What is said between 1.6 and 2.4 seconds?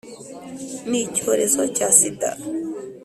cya sida